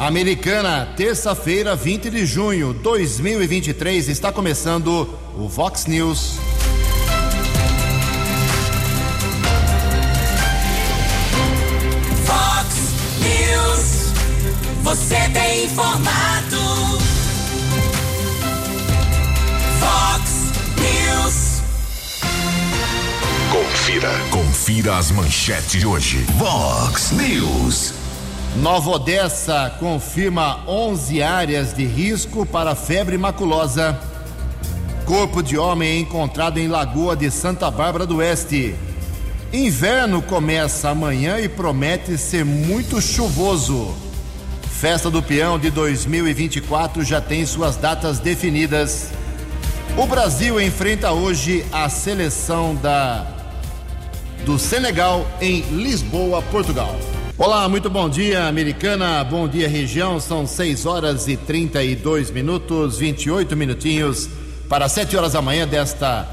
[0.00, 6.38] Americana, terça-feira, 20 de junho 2023, está começando o Vox News.
[12.24, 14.12] Vox News,
[14.82, 16.98] você tem informado.
[19.80, 20.30] Vox
[20.80, 21.62] News.
[23.52, 26.24] Confira, confira as manchetes de hoje.
[26.38, 27.99] Vox News.
[28.56, 33.98] Nova Odessa confirma 11 áreas de risco para febre maculosa.
[35.06, 38.74] Corpo de homem encontrado em Lagoa de Santa Bárbara do Oeste.
[39.52, 43.94] Inverno começa amanhã e promete ser muito chuvoso.
[44.62, 49.10] Festa do Peão de 2024 já tem suas datas definidas.
[49.96, 53.26] O Brasil enfrenta hoje a seleção da
[54.44, 56.96] do Senegal em Lisboa, Portugal.
[57.42, 59.24] Olá, muito bom dia, americana.
[59.24, 60.20] Bom dia, região.
[60.20, 64.28] São 6 horas e 32 minutos, 28 minutinhos
[64.68, 66.28] para 7 horas da manhã desta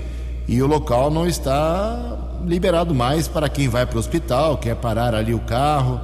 [0.47, 2.17] e o local não está
[2.47, 6.01] liberado mais para quem vai para o hospital, quer parar ali o carro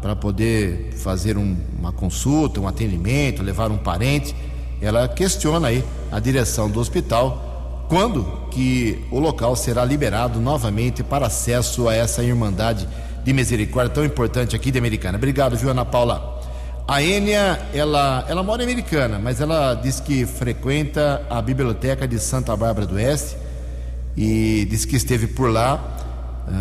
[0.00, 4.34] para poder fazer um, uma consulta, um atendimento, levar um parente.
[4.80, 11.26] Ela questiona aí a direção do hospital quando que o local será liberado novamente para
[11.26, 12.88] acesso a essa irmandade
[13.24, 15.16] de misericórdia tão importante aqui de Americana.
[15.16, 16.40] Obrigado, viu, Ana Paula?
[16.86, 22.18] A Enia, ela, ela mora em Americana, mas ela diz que frequenta a biblioteca de
[22.18, 23.36] Santa Bárbara do Oeste
[24.16, 25.80] e diz que esteve por lá.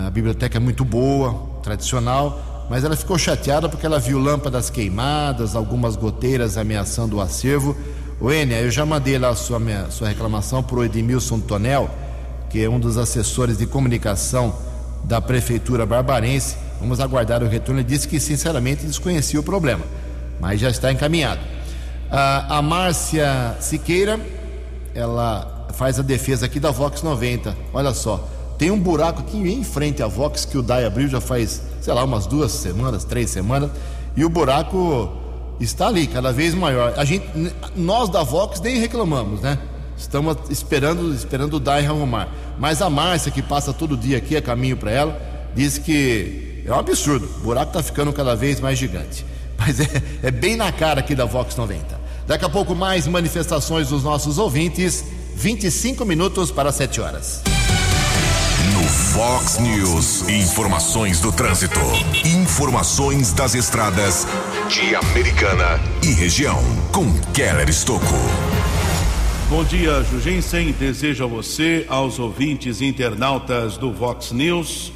[0.06, 5.56] A biblioteca é muito boa, tradicional, mas ela ficou chateada porque ela viu lâmpadas queimadas,
[5.56, 7.76] algumas goteiras ameaçando o acervo.
[8.20, 11.90] O Enia, eu já mandei lá a sua, minha, sua reclamação para o Edmilson Tonel,
[12.50, 14.56] que é um dos assessores de comunicação
[15.04, 16.56] da Prefeitura Barbarense.
[16.80, 17.80] Vamos aguardar o retorno.
[17.82, 19.84] Ele disse que, sinceramente, desconhecia o problema,
[20.40, 21.42] mas já está encaminhado.
[22.10, 24.20] Ah, a Márcia Siqueira,
[24.94, 27.56] ela faz a defesa aqui da Vox 90.
[27.74, 31.22] Olha só, tem um buraco aqui em frente à Vox que o DAI abriu já
[31.22, 33.72] faz, sei lá, umas duas semanas, três semanas,
[34.16, 35.12] e o buraco
[35.60, 36.94] está ali, cada vez maior.
[36.98, 37.26] A gente,
[37.76, 39.58] nós da Vox nem reclamamos, né?
[40.02, 42.28] Estamos esperando, esperando o DAI arrumar.
[42.58, 45.22] Mas a Márcia, que passa todo dia aqui, é caminho para ela,
[45.56, 47.30] diz que é um absurdo.
[47.38, 49.24] O buraco está ficando cada vez mais gigante.
[49.58, 49.88] Mas é,
[50.24, 52.02] é bem na cara aqui da Vox 90.
[52.26, 55.06] Daqui a pouco, mais manifestações dos nossos ouvintes.
[55.36, 57.44] 25 minutos para 7 horas.
[58.74, 61.80] No Fox News, informações do trânsito.
[62.26, 64.28] Informações das estradas
[64.68, 66.60] de Americana e região.
[66.92, 68.51] Com Keller Estocco.
[69.52, 70.72] Bom dia, Jugensen.
[70.72, 74.94] Desejo a você, aos ouvintes e internautas do Vox News,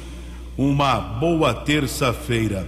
[0.56, 2.66] uma boa terça-feira.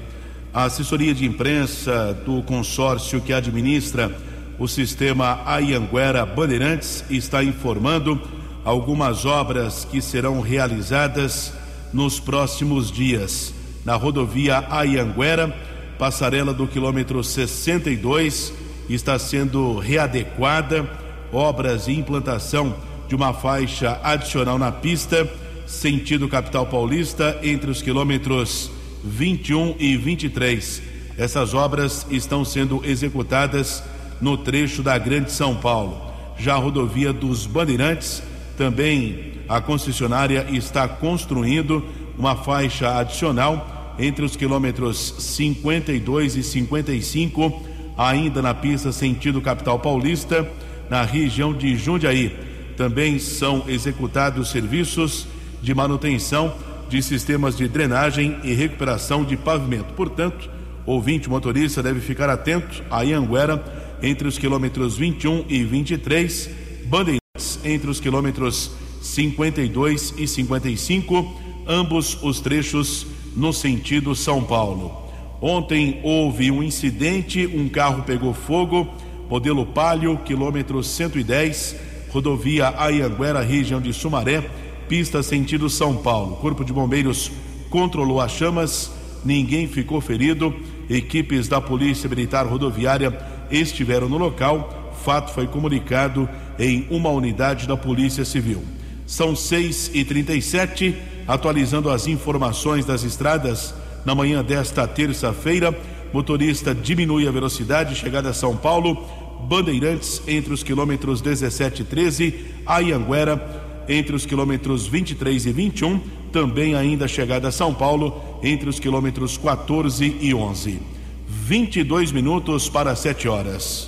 [0.53, 4.15] A assessoria de imprensa do consórcio que administra
[4.59, 8.21] o sistema Ayanguera Bandeirantes está informando
[8.67, 11.55] algumas obras que serão realizadas
[11.91, 13.55] nos próximos dias.
[13.83, 15.57] Na rodovia Ayanguera,
[15.99, 18.53] passarela do quilômetro 62
[18.91, 22.75] está sendo readequada obras e implantação
[23.09, 25.29] de uma faixa adicional na pista,
[25.67, 28.71] sentido capital paulista, entre os quilômetros
[29.05, 30.83] 21 e 23.
[31.17, 33.83] Essas obras estão sendo executadas
[34.21, 36.01] no trecho da Grande São Paulo.
[36.39, 38.23] Já a rodovia dos Bandeirantes,
[38.57, 41.85] também a concessionária está construindo
[42.17, 47.63] uma faixa adicional entre os quilômetros 52 e 55,
[47.97, 50.49] ainda na pista sentido capital paulista,
[50.91, 52.37] na região de Jundiaí.
[52.77, 55.27] Também são executados serviços
[55.61, 56.55] de manutenção
[56.89, 59.93] de sistemas de drenagem e recuperação de pavimento.
[59.95, 60.49] Portanto,
[60.87, 63.63] ouvinte motorista deve ficar atento a Ianguera
[64.03, 66.51] entre os quilômetros 21 e 23,
[66.87, 68.71] Bandeirantes entre os quilômetros
[69.03, 73.07] 52 e 55, ambos os trechos
[73.37, 75.09] no sentido São Paulo.
[75.41, 78.89] Ontem houve um incidente, um carro pegou fogo,
[79.29, 81.77] modelo Palio, quilômetro 110,
[82.11, 84.49] rodovia Ayanguera, região de Sumaré,
[84.89, 86.37] pista sentido São Paulo.
[86.37, 87.31] Corpo de Bombeiros
[87.69, 88.91] controlou as chamas,
[89.25, 90.55] ninguém ficou ferido.
[90.89, 93.17] Equipes da Polícia Militar Rodoviária
[93.51, 94.93] estiveram no local.
[95.05, 96.29] Fato foi comunicado
[96.59, 98.65] em uma unidade da Polícia Civil.
[99.07, 100.97] São 6 e 37
[101.27, 103.75] atualizando as informações das estradas
[104.05, 105.79] na manhã desta terça-feira.
[106.11, 109.07] Motorista diminui a velocidade, chegada a São Paulo,
[109.43, 112.35] Bandeirantes entre os quilômetros 17 e 13,
[112.67, 115.99] Ayanguera entre os quilômetros 23 e 21,
[116.31, 120.79] também ainda chegada a São Paulo, entre os quilômetros 14 e 11.
[121.27, 123.87] 22 minutos para 7 horas.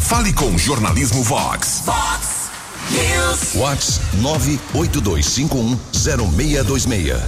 [0.00, 1.84] Fale com o Jornalismo Vox.
[1.86, 2.50] Vox
[2.90, 3.54] News.
[3.54, 4.00] Vox
[4.74, 7.20] 982510626.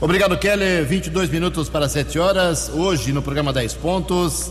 [0.00, 0.86] Obrigado, Keller.
[0.86, 2.70] 22 minutos para 7 horas.
[2.72, 4.50] Hoje, no programa 10 Pontos,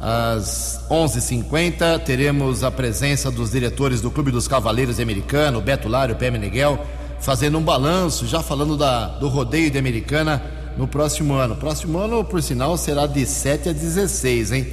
[0.00, 6.30] às 11h50, teremos a presença dos diretores do Clube dos Cavaleiros Americano, Beto Lário, Pé
[6.30, 6.78] Meneghel,
[7.20, 10.42] fazendo um balanço, já falando da, do rodeio de Americana
[10.78, 11.54] no próximo ano.
[11.54, 14.66] Próximo ano, por sinal, será de 7 a 16, hein?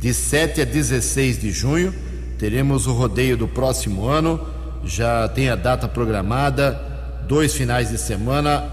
[0.00, 1.94] De 7 a 16 de junho,
[2.36, 4.40] teremos o rodeio do próximo ano.
[4.84, 6.72] Já tem a data programada,
[7.28, 8.64] dois finais de semana.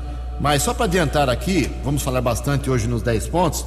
[0.42, 3.64] Mas só para adiantar aqui, vamos falar bastante hoje nos 10 pontos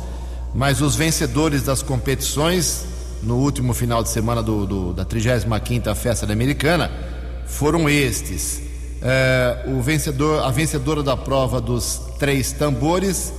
[0.54, 2.84] mas os vencedores das competições
[3.22, 6.90] no último final de semana do, do, da 35ª Festa da Americana
[7.46, 8.62] foram estes.
[9.00, 13.32] É, o vencedor, a vencedora da prova dos três tambores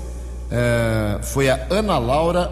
[0.50, 2.51] é, foi a Ana Laura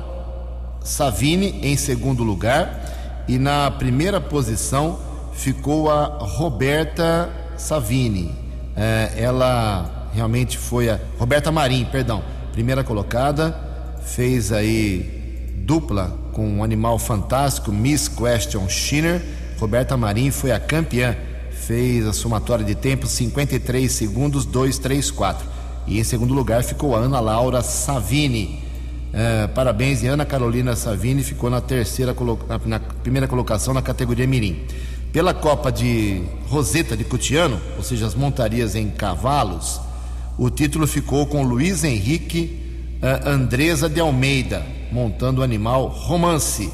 [0.84, 5.00] Savini em segundo lugar e na primeira posição
[5.34, 8.34] ficou a Roberta Savini.
[8.76, 13.71] É, ela realmente foi a Roberta Marim, perdão, primeira colocada
[14.06, 19.22] fez aí dupla com um animal fantástico, Miss Question Schinner.
[19.60, 21.16] Roberta Marim foi a campeã,
[21.52, 25.48] fez a somatória de tempo 53 segundos 234.
[25.88, 28.62] E em segundo lugar ficou a Ana Laura Savini.
[29.12, 32.16] Uh, parabéns, e Ana Carolina Savini ficou na terceira
[32.66, 34.66] na, primeira colocação na categoria Mirim.
[35.12, 39.82] Pela Copa de Roseta de Cutiano, ou seja, as montarias em cavalos,
[40.38, 42.61] o título ficou com Luiz Henrique
[43.26, 46.72] Andresa de Almeida, montando o animal Romance.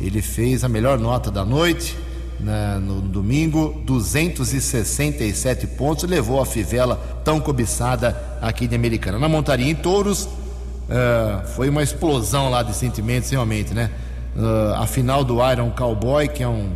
[0.00, 1.96] Ele fez a melhor nota da noite
[2.42, 9.18] né, no domingo, 267 pontos, levou a fivela tão cobiçada aqui de Americana.
[9.18, 13.90] Na montaria em touros, uh, foi uma explosão lá de sentimentos, realmente, né?
[14.34, 16.70] Uh, a final do Iron Cowboy, que é um,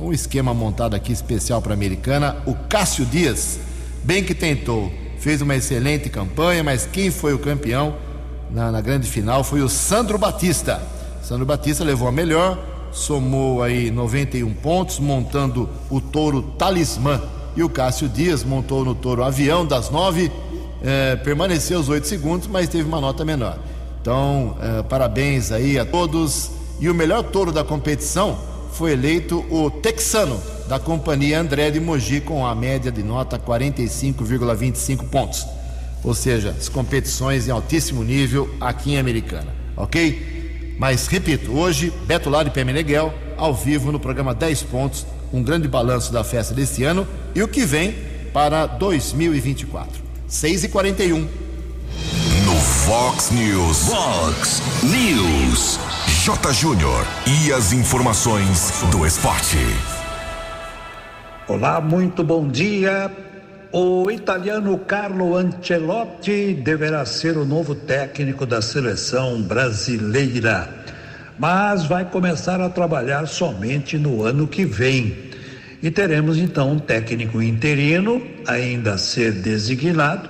[0.00, 3.60] um esquema montado aqui especial para Americana, o Cássio Dias,
[4.02, 7.94] bem que tentou, fez uma excelente campanha, mas quem foi o campeão?
[8.52, 10.82] Na, na grande final foi o Sandro Batista.
[11.22, 12.58] Sandro Batista levou a melhor,
[12.92, 17.20] somou aí 91 pontos, montando o touro Talismã.
[17.56, 20.30] E o Cássio Dias montou no touro Avião das nove,
[20.82, 23.58] eh, permaneceu os oito segundos, mas teve uma nota menor.
[24.00, 26.50] Então, eh, parabéns aí a todos.
[26.80, 28.38] E o melhor touro da competição
[28.72, 35.08] foi eleito o texano da companhia André de Mogi com a média de nota 45,25
[35.10, 35.44] pontos
[36.02, 40.76] ou seja, as competições em altíssimo nível aqui em Americana, ok?
[40.78, 45.42] Mas repito, hoje, Beto Lara e Pé Meneghel, ao vivo no programa 10 Pontos, um
[45.42, 47.94] grande balanço da festa deste ano e o que vem
[48.32, 50.02] para 2024.
[50.26, 51.18] 6 e 41
[52.44, 53.88] No Fox News.
[53.88, 55.78] Fox News.
[56.24, 56.52] J.
[56.52, 57.06] Júnior.
[57.26, 59.58] E as informações do esporte.
[61.48, 63.29] Olá, muito bom dia.
[63.72, 70.68] O italiano Carlo Ancelotti deverá ser o novo técnico da seleção brasileira,
[71.38, 75.30] mas vai começar a trabalhar somente no ano que vem.
[75.80, 80.28] E teremos então um técnico interino, ainda a ser designado,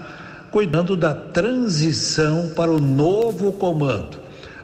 [0.51, 4.19] cuidando da transição para o novo comando.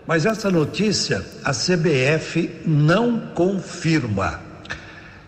[0.07, 4.46] Mas essa notícia a CBF não confirma.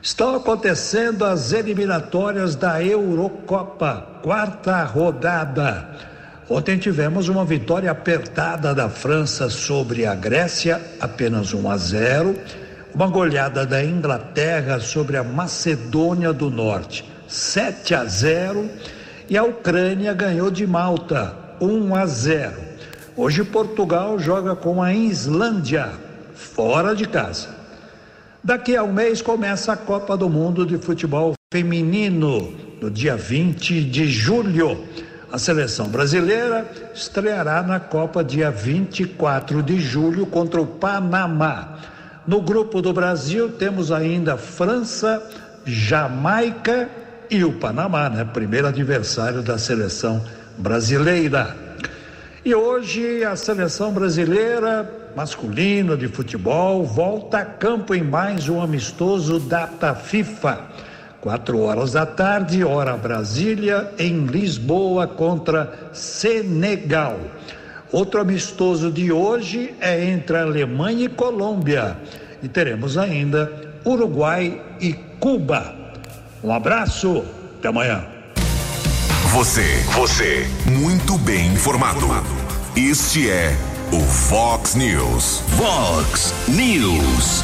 [0.08, 5.86] Estão acontecendo as eliminatórias da Eurocopa, quarta rodada.
[6.48, 12.34] Ontem tivemos uma vitória apertada da França sobre a Grécia, apenas 1 a 0.
[12.94, 18.66] Uma goleada da Inglaterra sobre a Macedônia do Norte, 7 a 0.
[19.28, 22.54] E a Ucrânia ganhou de Malta, 1 a 0.
[23.14, 25.92] Hoje Portugal joga com a Islândia,
[26.34, 27.57] fora de casa.
[28.42, 33.82] Daqui a um mês começa a Copa do Mundo de Futebol Feminino, no dia 20
[33.82, 34.84] de julho.
[35.30, 36.64] A seleção brasileira
[36.94, 41.78] estreará na Copa dia 24 de julho contra o Panamá.
[42.26, 45.20] No grupo do Brasil temos ainda França,
[45.66, 46.88] Jamaica
[47.28, 48.24] e o Panamá, né?
[48.24, 50.24] Primeiro adversário da seleção
[50.56, 51.56] brasileira.
[52.44, 59.40] E hoje a seleção brasileira masculina de futebol volta a campo em mais um amistoso
[59.40, 60.60] data FIFA
[61.20, 67.18] Quatro horas da tarde, hora Brasília, em Lisboa contra Senegal.
[67.90, 71.96] Outro amistoso de hoje é entre Alemanha e Colômbia.
[72.40, 73.50] E teremos ainda
[73.84, 75.74] Uruguai e Cuba.
[76.44, 77.24] Um abraço,
[77.58, 78.04] até amanhã.
[79.32, 82.06] Você, você, muito bem informado.
[82.76, 83.56] Este é
[83.92, 85.42] o Fox News.
[85.56, 87.42] Fox News.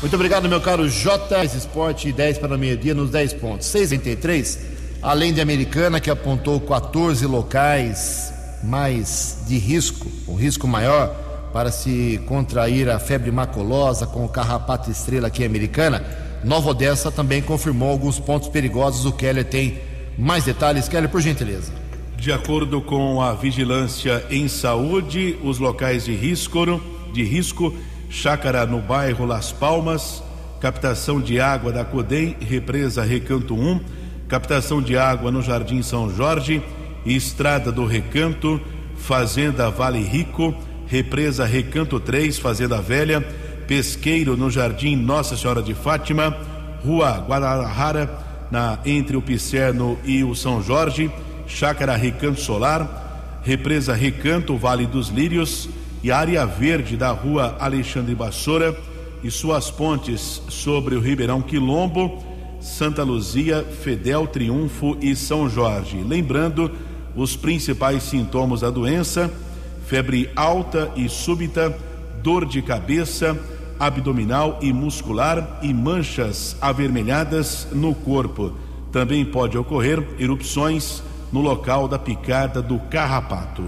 [0.00, 1.44] Muito obrigado, meu caro J.
[1.44, 3.66] Esporte 10 para o meio-dia nos 10 pontos.
[3.66, 4.58] 6
[5.02, 8.32] além de Americana, que apontou 14 locais
[8.62, 11.08] mais de risco, um risco maior
[11.52, 16.04] para se contrair a febre maculosa com o carrapato estrela aqui americana.
[16.44, 19.04] Nova Odessa também confirmou alguns pontos perigosos.
[19.04, 19.80] O Keller tem
[20.16, 20.88] mais detalhes.
[20.88, 21.87] Keller, por gentileza.
[22.18, 26.80] De acordo com a vigilância em saúde, os locais de risco,
[27.12, 27.72] de risco
[28.10, 30.20] chácara no bairro Las Palmas,
[30.60, 33.80] captação de água da Codem, represa Recanto 1,
[34.26, 36.60] captação de água no Jardim São Jorge,
[37.06, 38.60] Estrada do Recanto,
[38.96, 40.52] Fazenda Vale Rico,
[40.88, 43.20] represa Recanto 3, Fazenda Velha,
[43.68, 46.36] Pesqueiro no Jardim Nossa Senhora de Fátima,
[46.84, 51.08] Rua Guadalajara, na, entre o Picerno e o São Jorge,
[51.48, 55.68] Chácara Recanto Solar, represa Recanto Vale dos Lírios,
[56.02, 58.76] e área verde da rua Alexandre Bassora
[59.22, 62.22] e suas pontes sobre o Ribeirão Quilombo,
[62.60, 66.04] Santa Luzia, Fedel Triunfo e São Jorge.
[66.06, 66.70] Lembrando
[67.16, 69.32] os principais sintomas da doença:
[69.86, 71.76] febre alta e súbita,
[72.22, 73.36] dor de cabeça,
[73.78, 78.52] abdominal e muscular e manchas avermelhadas no corpo.
[78.92, 83.64] Também pode ocorrer erupções no local da picada do carrapato.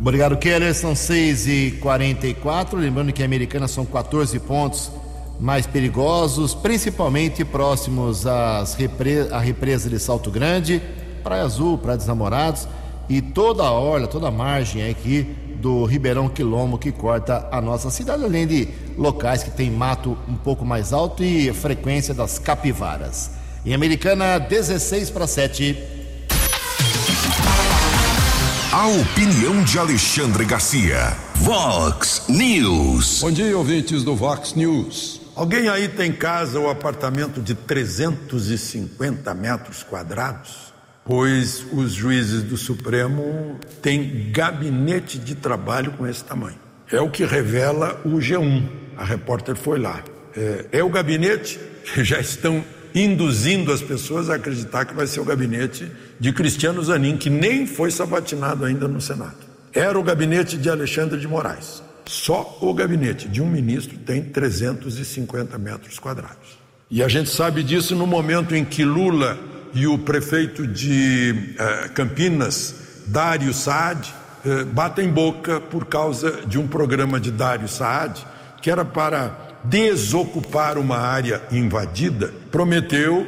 [0.00, 0.74] Obrigado, Keller.
[0.74, 4.90] São 6 e 44 Lembrando que a americana são 14 pontos
[5.38, 9.28] mais perigosos, principalmente próximos às repre...
[9.30, 10.80] à represa de Salto Grande,
[11.22, 12.66] Praia Azul, Praia dos Namorados
[13.08, 15.22] e toda a orla, toda a margem aqui
[15.60, 20.36] do Ribeirão Quilombo que corta a nossa cidade, além de locais que tem mato um
[20.36, 23.30] pouco mais alto e frequência das capivaras.
[23.64, 25.95] Em Americana, 16 para 7.
[28.76, 31.16] A opinião de Alexandre Garcia.
[31.36, 33.22] Vox News.
[33.22, 35.18] Bom dia, ouvintes do Vox News.
[35.34, 40.74] Alguém aí tem casa ou apartamento de 350 metros quadrados?
[41.06, 46.58] Pois os juízes do Supremo têm gabinete de trabalho com esse tamanho.
[46.92, 48.68] É o que revela o G1.
[48.94, 50.04] A repórter foi lá.
[50.36, 51.58] É, é o gabinete
[51.94, 52.62] que já estão
[52.96, 55.86] induzindo as pessoas a acreditar que vai ser o gabinete
[56.18, 59.36] de Cristiano Zanin, que nem foi sabatinado ainda no Senado.
[59.72, 61.82] Era o gabinete de Alexandre de Moraes.
[62.06, 66.58] Só o gabinete de um ministro tem 350 metros quadrados.
[66.90, 69.38] E a gente sabe disso no momento em que Lula
[69.74, 76.66] e o prefeito de eh, Campinas, Dário Saad, eh, batem boca por causa de um
[76.66, 78.24] programa de Dário Saad
[78.66, 83.26] que era para desocupar uma área invadida, prometeu uh,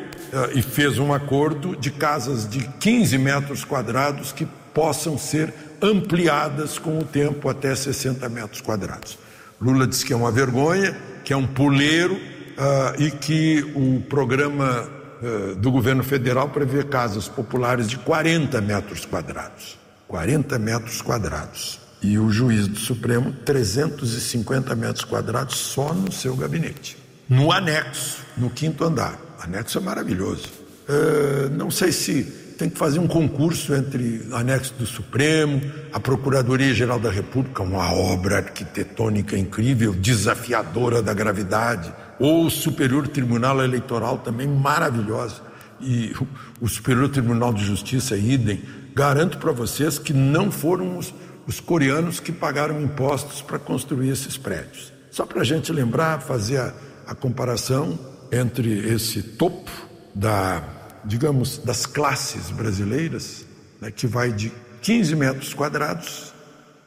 [0.55, 6.99] e fez um acordo de casas de 15 metros quadrados que possam ser ampliadas com
[6.99, 9.19] o tempo até 60 metros quadrados.
[9.61, 14.89] Lula disse que é uma vergonha, que é um puleiro uh, e que o programa
[15.23, 19.79] uh, do governo federal prevê casas populares de 40 metros quadrados.
[20.07, 26.97] 40 metros quadrados e o juiz do Supremo 350 metros quadrados só no seu gabinete.
[27.29, 29.19] No anexo, no quinto andar.
[29.41, 30.49] Anexo é maravilhoso.
[30.89, 32.25] Uh, não sei se
[32.59, 35.63] tem que fazer um concurso entre o anexo do Supremo,
[35.93, 43.63] a Procuradoria-Geral da República, uma obra arquitetônica incrível, desafiadora da gravidade, ou o Superior Tribunal
[43.63, 45.41] Eleitoral, também maravilhosa,
[45.81, 46.13] e
[46.61, 48.61] o Superior Tribunal de Justiça, idem.
[48.93, 51.15] Garanto para vocês que não foram os,
[51.49, 54.93] os coreanos que pagaram impostos para construir esses prédios.
[55.11, 56.73] Só para a gente lembrar, fazer a,
[57.09, 57.99] a comparação
[58.31, 59.71] entre esse topo
[60.15, 60.63] da
[61.05, 63.47] digamos, das classes brasileiras,
[63.81, 64.53] né, que vai de
[64.83, 66.33] 15 metros quadrados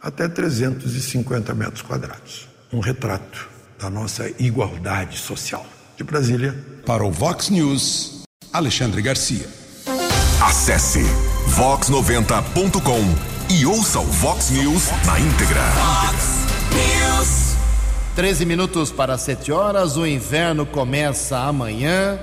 [0.01, 2.47] até 350 metros quadrados.
[2.71, 3.49] Um retrato
[3.79, 5.65] da nossa igualdade social.
[5.97, 6.55] De Brasília.
[6.85, 9.47] Para o Vox News, Alexandre Garcia.
[10.41, 11.03] Acesse
[11.55, 15.61] vox90.com e ouça o Vox News na íntegra.
[15.71, 17.55] Fox News.
[18.15, 19.97] 13 minutos para 7 horas.
[19.97, 22.17] O inverno começa amanhã.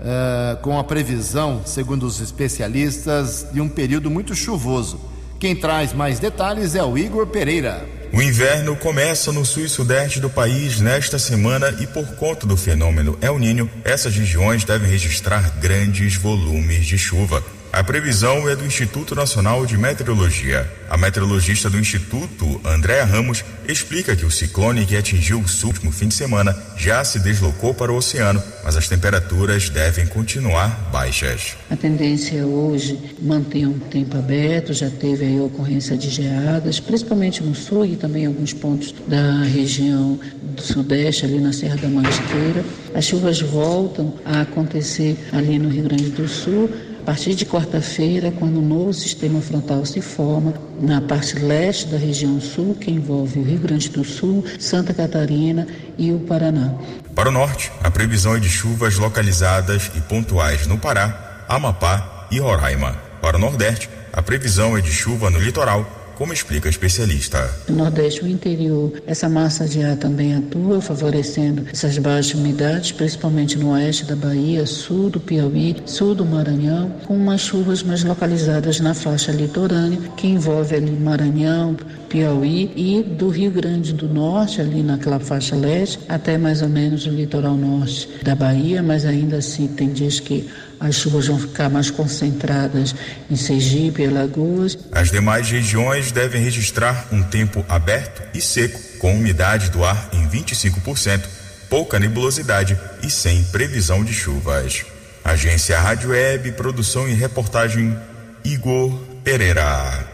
[0.00, 5.00] Uh, com a previsão, segundo os especialistas, de um período muito chuvoso.
[5.40, 7.84] Quem traz mais detalhes é o Igor Pereira.
[8.12, 12.56] O inverno começa no sul e sudeste do país nesta semana e, por conta do
[12.56, 17.42] fenômeno El Ninho, essas regiões devem registrar grandes volumes de chuva.
[17.74, 20.70] A previsão é do Instituto Nacional de Meteorologia.
[20.88, 26.06] A meteorologista do Instituto, Andréa Ramos, explica que o ciclone que atingiu o último fim
[26.06, 31.56] de semana já se deslocou para o oceano, mas as temperaturas devem continuar baixas.
[31.68, 37.42] A tendência é hoje manter um tempo aberto, já teve aí ocorrência de geadas, principalmente
[37.42, 41.88] no sul e também em alguns pontos da região do sudeste, ali na Serra da
[41.88, 42.64] Mantiqueira.
[42.94, 46.70] As chuvas voltam a acontecer ali no Rio Grande do Sul
[47.04, 51.98] a partir de quarta-feira, quando o novo sistema frontal se forma na parte leste da
[51.98, 55.66] região sul, que envolve o Rio Grande do Sul, Santa Catarina
[55.98, 56.72] e o Paraná.
[57.14, 62.38] Para o norte, a previsão é de chuvas localizadas e pontuais no Pará, Amapá e
[62.38, 62.96] Roraima.
[63.20, 67.50] Para o nordeste, a previsão é de chuva no litoral como explica a especialista.
[67.68, 73.58] No Nordeste, o interior, essa massa de ar também atua, favorecendo essas baixas umidades, principalmente
[73.58, 78.80] no oeste da Bahia, sul do Piauí, sul do Maranhão, com umas chuvas mais localizadas
[78.80, 81.76] na faixa litorânea, que envolve ali Maranhão,
[82.08, 87.06] Piauí e do Rio Grande do Norte, ali naquela faixa leste, até mais ou menos
[87.06, 90.48] o litoral norte da Bahia, mas ainda assim tem dias que
[90.84, 92.94] as chuvas vão ficar mais concentradas
[93.30, 94.76] em Sergipe e Alagoas.
[94.92, 100.28] As demais regiões devem registrar um tempo aberto e seco, com umidade do ar em
[100.28, 101.22] 25%,
[101.70, 104.84] pouca nebulosidade e sem previsão de chuvas.
[105.24, 107.96] Agência Rádio Web, produção e reportagem
[108.44, 108.92] Igor
[109.24, 110.06] Pereira.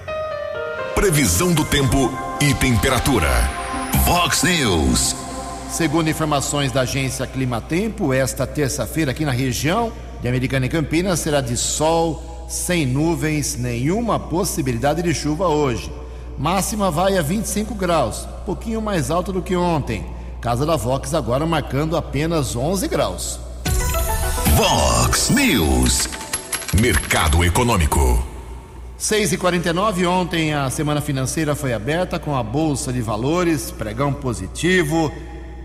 [0.95, 3.29] Previsão do tempo e temperatura.
[4.05, 5.17] Vox News.
[5.69, 11.41] Segundo informações da agência Climatempo, esta terça-feira aqui na região de Americana e Campinas será
[11.41, 15.91] de sol, sem nuvens, nenhuma possibilidade de chuva hoje.
[16.39, 20.07] Máxima vai a 25 graus, pouquinho mais alto do que ontem.
[20.41, 23.39] Casa da Vox agora marcando apenas 11 graus.
[24.57, 26.09] Vox News.
[26.81, 28.25] Mercado Econômico.
[28.97, 34.13] 6 e 49 ontem a semana financeira foi aberta com a Bolsa de Valores, pregão
[34.13, 35.11] positivo.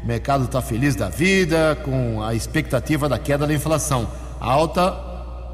[0.03, 4.07] O mercado está feliz da vida, com a expectativa da queda da inflação.
[4.39, 4.97] Alta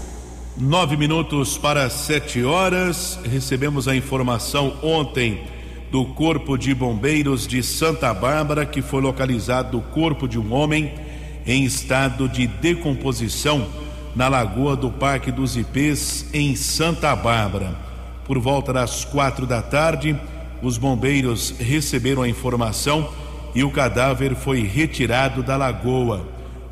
[0.55, 3.19] Nove minutos para sete horas.
[3.25, 5.43] Recebemos a informação ontem
[5.91, 10.93] do Corpo de Bombeiros de Santa Bárbara que foi localizado o corpo de um homem
[11.45, 13.67] em estado de decomposição
[14.15, 17.75] na Lagoa do Parque dos Ipês, em Santa Bárbara.
[18.23, 20.17] Por volta das quatro da tarde,
[20.61, 23.09] os bombeiros receberam a informação
[23.53, 26.25] e o cadáver foi retirado da lagoa.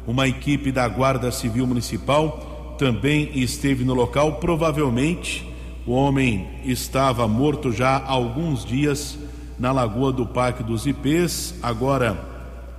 [0.05, 4.35] Uma equipe da Guarda Civil Municipal também esteve no local.
[4.35, 5.47] Provavelmente
[5.85, 9.17] o homem estava morto já há alguns dias
[9.57, 11.55] na lagoa do Parque dos Ipês.
[11.61, 12.17] Agora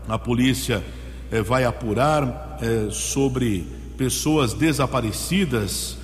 [0.09, 0.83] a polícia
[1.31, 5.99] eh, vai apurar eh, sobre pessoas desaparecidas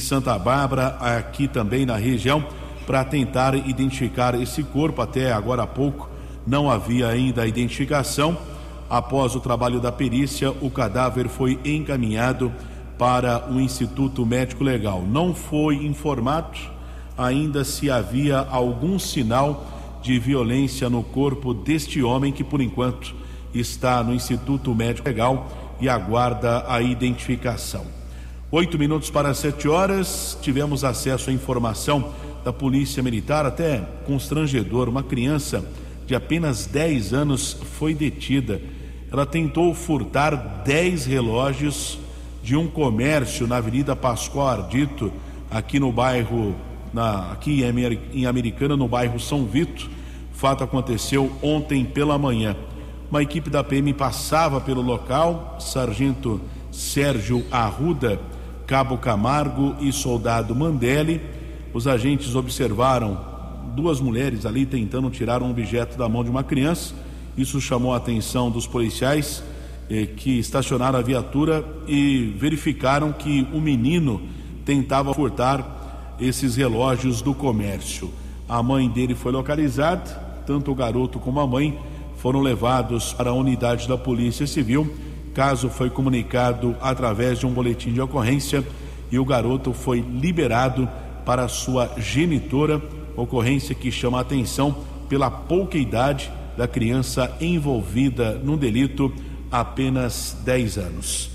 [0.00, 2.44] em Santa Bárbara, aqui também na região,
[2.86, 5.00] para tentar identificar esse corpo.
[5.00, 6.08] Até agora há pouco
[6.48, 8.36] não havia ainda a identificação.
[8.88, 12.50] Após o trabalho da perícia, o cadáver foi encaminhado
[12.96, 15.02] para o Instituto Médico Legal.
[15.02, 16.58] Não foi informado
[17.16, 19.66] ainda se havia algum sinal
[20.00, 23.14] de violência no corpo deste homem que, por enquanto,
[23.52, 25.48] está no Instituto Médico Legal
[25.80, 27.84] e aguarda a identificação.
[28.50, 34.88] Oito minutos para sete horas, tivemos acesso à informação da Polícia Militar, até constrangedor.
[34.88, 35.62] Uma criança
[36.08, 38.62] de apenas 10 anos foi detida.
[39.12, 41.98] Ela tentou furtar 10 relógios
[42.42, 45.12] de um comércio na Avenida Pascoal Ardito,
[45.50, 46.54] aqui no bairro,
[46.94, 47.62] na, aqui
[48.14, 49.90] em Americana, no bairro São Vito.
[50.32, 52.56] Fato aconteceu ontem pela manhã.
[53.10, 56.40] Uma equipe da PM passava pelo local, sargento
[56.72, 58.18] Sérgio Arruda,
[58.66, 61.20] cabo Camargo e soldado Mandelli.
[61.74, 63.37] Os agentes observaram
[63.78, 66.92] duas mulheres ali tentando tirar um objeto da mão de uma criança.
[67.36, 69.40] Isso chamou a atenção dos policiais
[69.88, 74.20] eh, que estacionaram a viatura e verificaram que o menino
[74.64, 78.10] tentava furtar esses relógios do comércio.
[78.48, 80.10] A mãe dele foi localizada,
[80.44, 81.78] tanto o garoto como a mãe
[82.16, 84.92] foram levados para a unidade da Polícia Civil.
[85.32, 88.66] Caso foi comunicado através de um boletim de ocorrência
[89.08, 90.88] e o garoto foi liberado
[91.24, 92.97] para sua genitora.
[93.18, 94.76] Ocorrência que chama a atenção
[95.08, 99.12] pela pouca idade da criança envolvida no delito,
[99.50, 101.30] apenas 10 anos.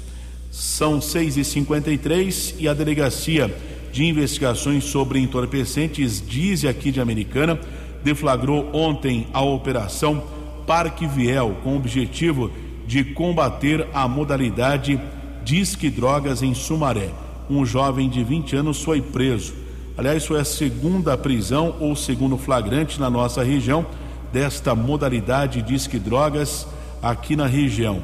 [0.50, 3.54] São 6h53 e a delegacia
[3.91, 7.60] de investigações sobre entorpecentes, diz aqui de Americana,
[8.02, 10.24] deflagrou ontem a operação
[10.65, 12.50] Parque Viel, com o objetivo
[12.88, 15.00] de combater a modalidade
[15.43, 17.10] disque drogas em Sumaré.
[17.50, 19.62] Um jovem de 20 anos foi preso.
[19.96, 23.86] Aliás, foi a segunda prisão ou segundo flagrante na nossa região
[24.32, 26.66] desta modalidade disque drogas
[27.02, 28.02] aqui na região.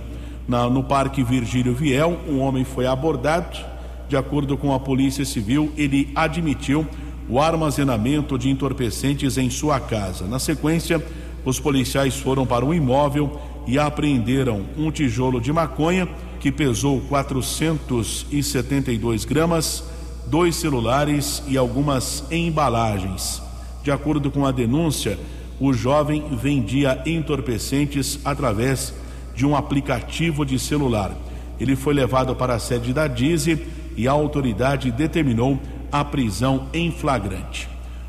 [0.48, 3.58] Na, no Parque Virgílio Viel, um homem foi abordado.
[4.08, 6.86] De acordo com a Polícia Civil, ele admitiu
[7.28, 10.26] o armazenamento de entorpecentes em sua casa.
[10.26, 11.04] Na sequência,
[11.44, 16.08] os policiais foram para o imóvel e apreenderam um tijolo de maconha
[16.40, 19.89] que pesou 472 gramas,
[20.30, 23.42] dois celulares e algumas embalagens.
[23.84, 25.18] De acordo com a denúncia,
[25.60, 28.94] o jovem vendia entorpecentes através
[29.36, 31.12] de um aplicativo de celular.
[31.60, 33.66] Ele foi levado para a sede da DIZE
[33.98, 35.60] e a autoridade determinou
[35.92, 37.68] a prisão em flagrante.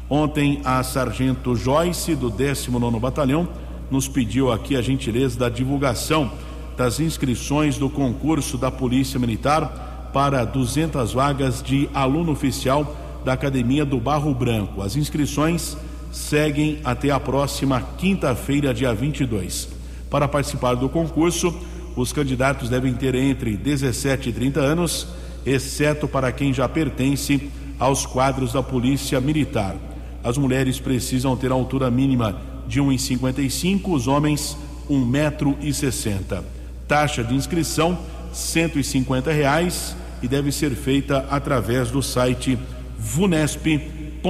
[0.09, 3.48] Ontem, a sargento Joyce, do 19 Batalhão,
[3.90, 6.30] nos pediu aqui a gentileza da divulgação
[6.76, 13.85] das inscrições do concurso da Polícia Militar para 200 vagas de aluno oficial da Academia
[13.85, 14.83] do Barro Branco.
[14.83, 15.77] As inscrições
[16.12, 19.68] seguem até a próxima quinta-feira, dia 22.
[20.11, 21.55] Para participar do concurso,
[21.96, 25.07] os candidatos devem ter entre 17 e 30 anos,
[25.46, 29.77] exceto para quem já pertence aos quadros da Polícia Militar.
[30.23, 34.57] As mulheres precisam ter altura mínima de 1,55, os homens
[34.88, 36.42] 1,60m.
[36.87, 37.99] Taxa de inscrição
[38.33, 42.59] 150 reais e deve ser feita através do site
[42.99, 44.23] vunesp.com.br.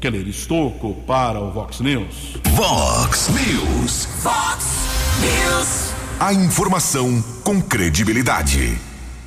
[0.00, 2.38] Keller Estocco para o Vox News.
[2.54, 4.08] Vox News.
[4.22, 4.66] Vox
[5.20, 5.92] News.
[6.18, 8.78] A informação com credibilidade.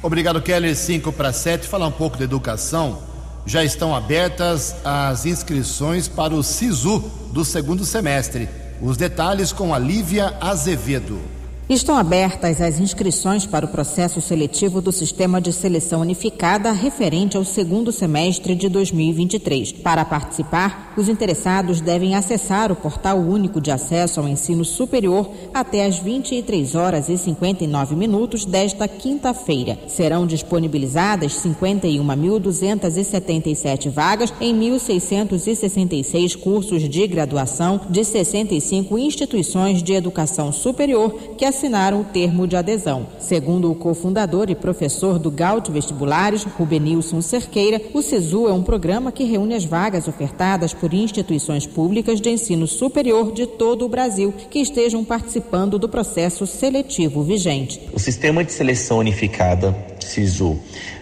[0.02, 0.76] Obrigado, Keller.
[0.76, 1.68] 5 para 7.
[1.68, 3.14] Falar um pouco de educação
[3.46, 7.00] já estão abertas as inscrições para o SISU
[7.32, 8.50] do segundo semestre.
[8.82, 11.20] Os detalhes com a Lívia Azevedo.
[11.70, 17.46] Estão abertas as inscrições para o processo seletivo do Sistema de Seleção Unificada referente ao
[17.46, 19.72] segundo semestre de 2023.
[19.72, 25.86] Para participar, os interessados devem acessar o Portal Único de Acesso ao Ensino Superior até
[25.86, 29.80] às 23 horas e 59 minutos desta quinta-feira.
[29.88, 41.14] Serão disponibilizadas 51.277 vagas em 1.666 cursos de graduação de 65 instituições de educação superior
[41.38, 43.08] que assinaram o termo de adesão.
[43.20, 49.12] Segundo o cofundador e professor do GAUT Vestibulares, Rubenilson Cerqueira, o SISU é um programa
[49.12, 54.34] que reúne as vagas ofertadas por instituições públicas de ensino superior de todo o Brasil
[54.50, 57.80] que estejam participando do processo seletivo vigente.
[57.94, 60.60] O Sistema de Seleção Unificada, SISU,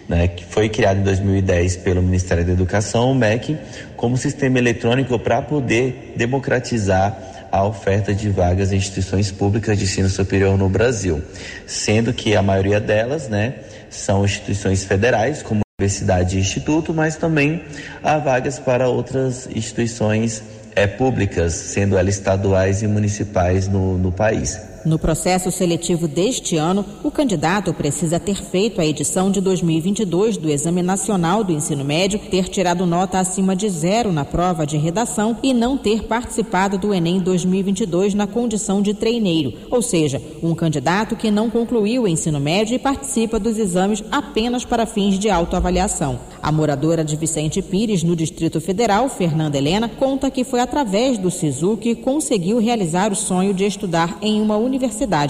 [0.07, 3.57] né, que foi criado em 2010 pelo Ministério da Educação, o MEC,
[3.95, 10.09] como sistema eletrônico para poder democratizar a oferta de vagas em instituições públicas de ensino
[10.09, 11.21] superior no Brasil,
[11.67, 13.55] sendo que a maioria delas, né,
[13.89, 17.63] são instituições federais, como universidade e instituto, mas também
[18.01, 20.43] há vagas para outras instituições
[20.75, 24.70] é, públicas, sendo elas estaduais e municipais no, no país.
[24.83, 30.49] No processo seletivo deste ano, o candidato precisa ter feito a edição de 2022 do
[30.49, 35.37] Exame Nacional do Ensino Médio, ter tirado nota acima de zero na prova de redação
[35.43, 41.15] e não ter participado do Enem 2022 na condição de treineiro, ou seja, um candidato
[41.15, 46.19] que não concluiu o ensino médio e participa dos exames apenas para fins de autoavaliação.
[46.41, 51.29] A moradora de Vicente Pires, no Distrito Federal, Fernanda Helena, conta que foi através do
[51.29, 54.70] SISU que conseguiu realizar o sonho de estudar em uma Universidade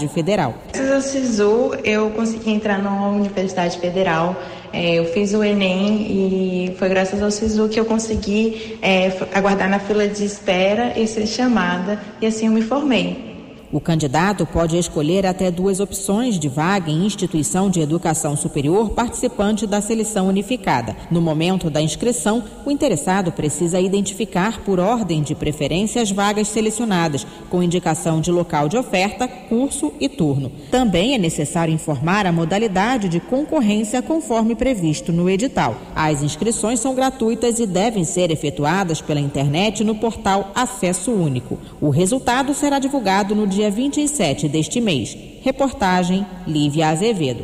[0.08, 0.56] Federal.
[0.73, 4.36] Graças ao SISU, eu consegui entrar numa Universidade Federal.
[4.73, 9.69] É, eu fiz o Enem e foi graças ao SISU que eu consegui é, aguardar
[9.69, 13.31] na fila de espera e ser chamada, e assim eu me formei.
[13.72, 19.66] O candidato pode escolher até duas opções de vaga em instituição de educação superior participante
[19.66, 20.94] da seleção unificada.
[21.10, 27.26] No momento da inscrição, o interessado precisa identificar por ordem de preferência as vagas selecionadas,
[27.50, 30.52] com indicação de local de oferta, curso e turno.
[30.70, 35.78] Também é necessário informar a modalidade de concorrência conforme previsto no edital.
[35.96, 41.58] As inscrições são gratuitas e devem ser efetuadas pela internet no portal Acesso Único.
[41.80, 45.15] O resultado será divulgado no dia dia 27 deste mês.
[45.43, 47.43] Reportagem Lívia Azevedo.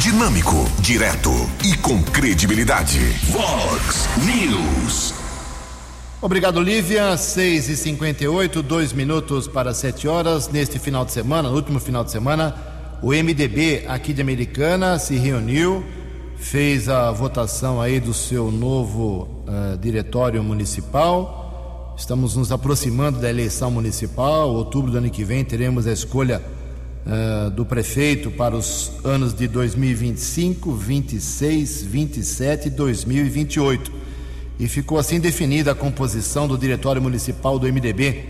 [0.00, 1.30] Dinâmico, direto
[1.62, 2.98] e com credibilidade.
[3.30, 5.14] Vox News.
[6.22, 7.14] Obrigado, Lívia.
[7.14, 10.48] 6 e 58 dois minutos para 7 horas.
[10.48, 12.56] Neste final de semana, no último final de semana,
[13.02, 15.84] o MDB aqui de Americana se reuniu,
[16.38, 21.43] fez a votação aí do seu novo uh, diretório municipal
[21.96, 24.52] Estamos nos aproximando da eleição municipal.
[24.52, 26.42] Outubro do ano que vem teremos a escolha
[27.06, 33.92] uh, do prefeito para os anos de 2025, 26, 27 e 2028.
[34.58, 38.24] E ficou assim definida a composição do Diretório Municipal do MDB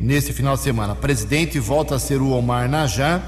[0.00, 0.94] neste final de semana.
[0.94, 3.20] Presidente volta a ser o Omar Najá.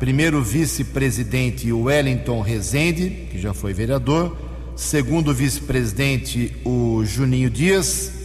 [0.00, 4.36] Primeiro vice-presidente, o Wellington Rezende, que já foi vereador.
[4.74, 8.19] Segundo vice-presidente, o Juninho Dias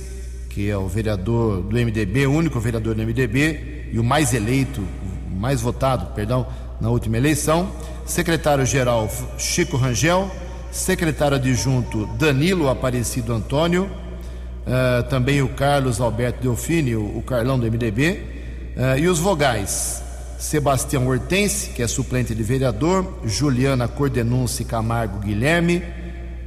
[0.55, 4.81] que é o vereador do MDB, o único vereador do MDB e o mais eleito,
[5.29, 6.47] mais votado, perdão,
[6.79, 7.69] na última eleição.
[8.05, 10.31] Secretário-geral Chico Rangel,
[10.71, 17.69] secretário adjunto Danilo Aparecido Antônio, uh, também o Carlos Alberto Delfini, o, o Carlão do
[17.69, 18.11] MDB,
[18.77, 20.01] uh, eh, e os vogais
[20.39, 25.83] Sebastião Hortense, que é suplente de vereador, Juliana Cordenunce Camargo Guilherme,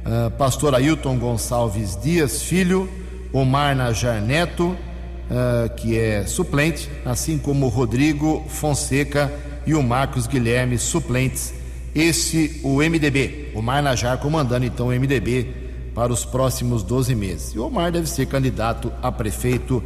[0.03, 2.89] uh, pastor Ailton Gonçalves Dias Filho,
[3.31, 9.31] Omar Najar Neto, uh, que é suplente, assim como o Rodrigo Fonseca
[9.65, 11.53] e o Marcos Guilherme, suplentes.
[11.93, 15.47] Esse, o MDB, Omar Najar comandando então o MDB
[15.93, 17.53] para os próximos 12 meses.
[17.53, 19.83] E o Omar deve ser candidato a prefeito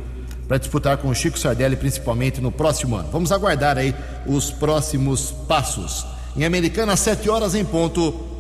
[0.48, 3.10] para disputar com o Chico Sardelli, principalmente no próximo ano.
[3.12, 6.06] Vamos aguardar aí os próximos passos.
[6.36, 8.33] Em Americana, 7 horas em ponto.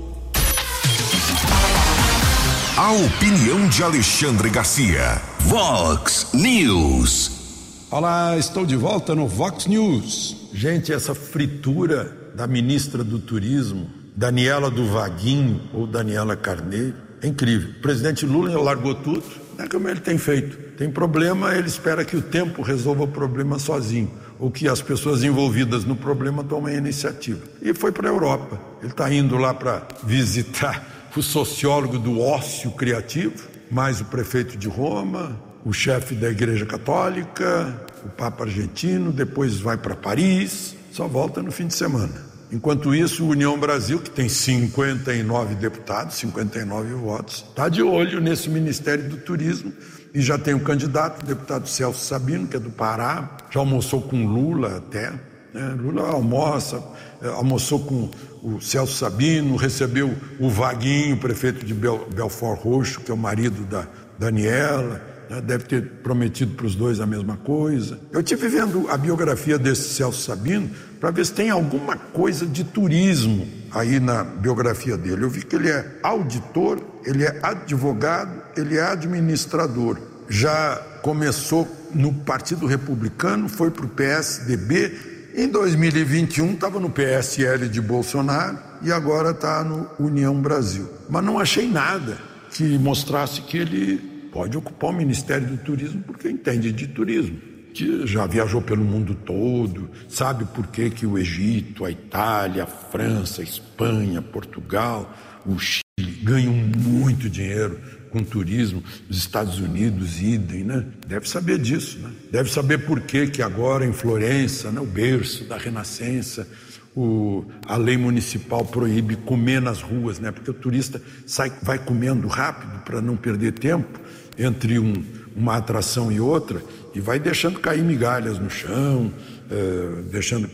[2.75, 5.21] A opinião de Alexandre Garcia.
[5.41, 7.85] Vox News.
[7.91, 10.49] Olá, estou de volta no Vox News.
[10.51, 17.69] Gente, essa fritura da ministra do Turismo, Daniela do Vaguinho ou Daniela Carneiro, é incrível.
[17.77, 19.23] O presidente Lula largou tudo,
[19.59, 20.57] é como ele tem feito.
[20.75, 25.23] Tem problema, ele espera que o tempo resolva o problema sozinho, ou que as pessoas
[25.23, 27.41] envolvidas no problema tomem a iniciativa.
[27.61, 28.59] E foi para a Europa.
[28.81, 34.67] Ele está indo lá para visitar o sociólogo do ócio criativo, mais o prefeito de
[34.67, 41.41] Roma, o chefe da Igreja Católica, o Papa argentino, depois vai para Paris, só volta
[41.41, 42.33] no fim de semana.
[42.51, 48.49] Enquanto isso, o União Brasil, que tem 59 deputados, 59 votos, está de olho nesse
[48.49, 49.73] Ministério do Turismo
[50.13, 54.01] e já tem um candidato, o deputado Celso Sabino, que é do Pará, já almoçou
[54.01, 55.11] com Lula até.
[55.53, 55.75] Né?
[55.77, 56.83] Lula almoça,
[57.21, 58.09] eh, almoçou com
[58.41, 63.63] o Celso Sabino, recebeu o Vaguinho, prefeito de Bel, Belfort Roxo, que é o marido
[63.63, 63.87] da
[64.17, 65.39] Daniela, né?
[65.41, 67.99] deve ter prometido para os dois a mesma coisa.
[68.11, 72.63] Eu tive vendo a biografia desse Celso Sabino para ver se tem alguma coisa de
[72.63, 75.23] turismo aí na biografia dele.
[75.23, 79.97] Eu vi que ele é auditor, ele é advogado, ele é administrador.
[80.29, 87.81] Já começou no Partido Republicano, foi para o PSDB em 2021 estava no PSL de
[87.81, 90.89] Bolsonaro e agora está no União Brasil.
[91.09, 92.17] Mas não achei nada
[92.51, 93.97] que mostrasse que ele
[94.31, 97.37] pode ocupar o Ministério do Turismo porque entende de turismo.
[97.73, 102.67] Que já viajou pelo mundo todo, sabe por que, que o Egito, a Itália, a
[102.67, 105.11] França, a Espanha, Portugal,
[105.43, 105.83] o Chile
[106.21, 107.79] ganham muito dinheiro
[108.13, 110.85] com turismo, os Estados Unidos, idem, né?
[111.07, 112.11] Deve saber disso, né?
[112.31, 116.47] Deve saber por que que agora em Florença, né, o berço da Renascença,
[116.95, 120.31] o, a lei municipal proíbe comer nas ruas, né?
[120.31, 123.99] Porque o turista sai, vai comendo rápido para não perder tempo
[124.37, 125.03] entre um,
[125.35, 126.61] uma atração e outra
[126.93, 129.11] e vai deixando cair migalhas no chão,
[129.49, 130.47] eh, deixando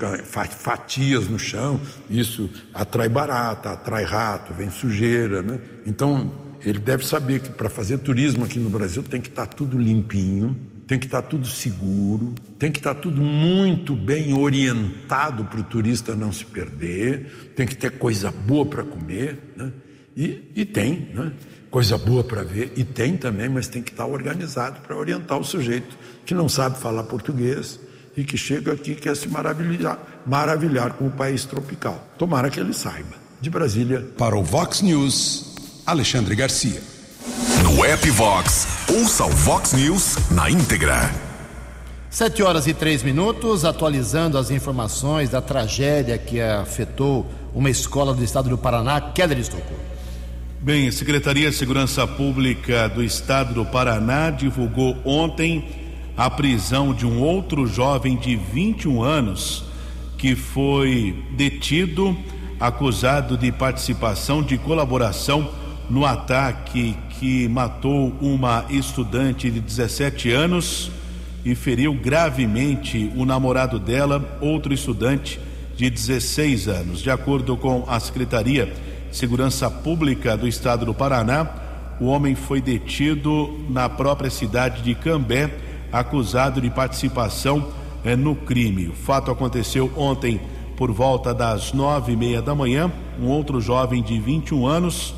[0.56, 1.82] fatias no chão.
[2.10, 5.60] Isso atrai barata, atrai rato, vem sujeira, né?
[5.86, 9.54] Então ele deve saber que para fazer turismo aqui no Brasil tem que estar tá
[9.54, 14.34] tudo limpinho, tem que estar tá tudo seguro, tem que estar tá tudo muito bem
[14.34, 19.72] orientado para o turista não se perder, tem que ter coisa boa para comer, né?
[20.17, 21.32] E, e tem, né?
[21.69, 25.43] coisa boa para ver, e tem também, mas tem que estar organizado para orientar o
[25.43, 27.80] sujeito que não sabe falar português
[28.17, 32.08] e que chega aqui e quer se maravilhar, maravilhar com o país tropical.
[32.17, 33.15] Tomara que ele saiba.
[33.39, 34.06] De Brasília.
[34.17, 35.48] Para o Vox News,
[35.89, 36.84] Alexandre Garcia.
[37.63, 41.12] No app Vox, ouça o Vox News na íntegra.
[42.12, 47.25] Sete horas e três minutos, atualizando as informações da tragédia que afetou
[47.56, 49.80] uma escola do estado do Paraná, queda de estocou.
[50.62, 55.67] Bem, a Secretaria de Segurança Pública do Estado do Paraná divulgou ontem
[56.15, 59.63] a prisão de um outro jovem de 21 anos
[60.19, 62.15] que foi detido,
[62.60, 65.58] acusado de participação de colaboração
[65.89, 70.91] no ataque que matou uma estudante de 17 anos
[71.43, 75.39] e feriu gravemente o namorado dela, outro estudante
[75.75, 76.99] de 16 anos.
[77.02, 78.71] De acordo com a Secretaria
[79.12, 81.47] Segurança Pública do Estado do Paraná.
[81.99, 85.52] O homem foi detido na própria cidade de Cambé,
[85.91, 87.67] acusado de participação
[88.06, 88.88] eh, no crime.
[88.88, 90.39] O fato aconteceu ontem
[90.78, 92.91] por volta das nove e meia da manhã.
[93.19, 95.13] Um outro jovem de 21 anos,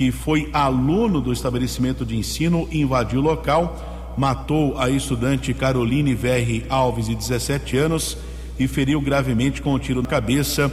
[0.00, 6.64] que foi aluno do estabelecimento de ensino, invadiu o local, matou a estudante Caroline Verri
[6.70, 8.16] Alves, de 17 anos,
[8.58, 10.72] e feriu gravemente com um tiro na cabeça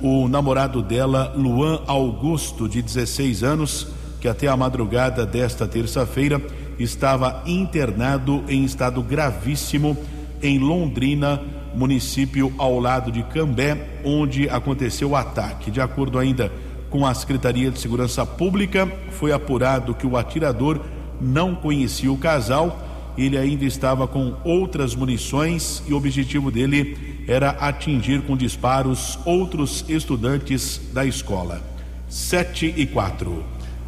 [0.00, 3.86] o namorado dela, Luan Augusto, de 16 anos,
[4.20, 6.42] que até a madrugada desta terça-feira
[6.76, 9.96] estava internado em estado gravíssimo
[10.42, 11.40] em Londrina,
[11.76, 15.70] município ao lado de Cambé, onde aconteceu o ataque.
[15.70, 16.50] De acordo ainda
[16.94, 20.80] com a Secretaria de Segurança Pública, foi apurado que o atirador
[21.20, 22.78] não conhecia o casal,
[23.18, 29.84] ele ainda estava com outras munições e o objetivo dele era atingir com disparos outros
[29.88, 31.60] estudantes da escola.
[32.08, 33.42] 7 e 4.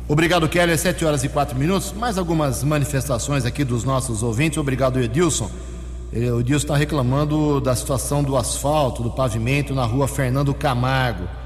[0.08, 0.76] Obrigado, Kelly.
[0.76, 1.92] 7 horas e 4 minutos.
[1.92, 4.58] Mais algumas manifestações aqui dos nossos ouvintes.
[4.58, 5.48] Obrigado, Edilson.
[6.12, 11.45] O Edilson está reclamando da situação do asfalto, do pavimento na rua Fernando Camargo.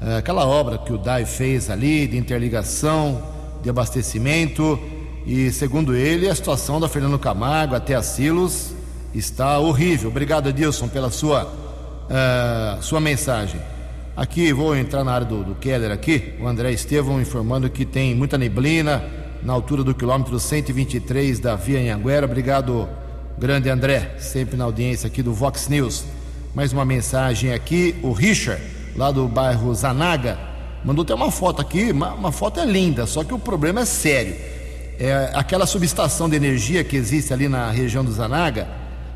[0.00, 3.22] É, aquela obra que o DAI fez ali de interligação,
[3.62, 4.78] de abastecimento.
[5.26, 8.72] E segundo ele, a situação da Fernando Camargo até a Silos
[9.14, 10.10] está horrível.
[10.10, 13.60] Obrigado, Edilson, pela sua, uh, sua mensagem.
[14.16, 18.14] Aqui, vou entrar na área do, do Keller aqui, o André Estevão informando que tem
[18.14, 19.04] muita neblina
[19.42, 22.24] na altura do quilômetro 123 da Via Anhanguera.
[22.24, 22.88] Obrigado,
[23.38, 26.04] grande André, sempre na audiência aqui do Vox News.
[26.54, 28.62] Mais uma mensagem aqui, o Richard,
[28.96, 30.38] lá do bairro Zanaga,
[30.84, 33.84] mandou até uma foto aqui, uma, uma foto é linda, só que o problema é
[33.84, 34.34] sério.
[34.98, 38.66] É, aquela subestação de energia que existe ali na região do Zanaga,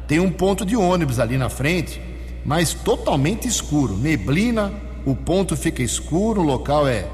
[0.06, 2.00] tem um ponto de ônibus ali na frente,
[2.44, 4.72] mas totalmente escuro, neblina,
[5.06, 7.06] o ponto fica escuro, o local é,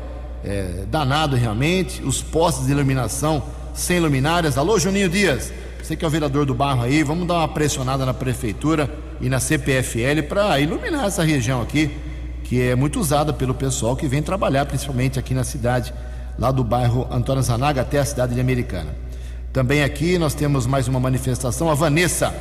[0.45, 3.43] é danado realmente, os postes de iluminação
[3.75, 4.57] sem luminárias.
[4.57, 8.05] Alô, Juninho Dias, você que é o vereador do bairro aí, vamos dar uma pressionada
[8.05, 11.91] na prefeitura e na CPFL para iluminar essa região aqui,
[12.47, 15.93] que é muito usada pelo pessoal que vem trabalhar, principalmente aqui na cidade,
[16.39, 18.95] lá do bairro Antônio Zanaga até a cidade de Americana.
[19.53, 22.33] Também aqui nós temos mais uma manifestação, a Vanessa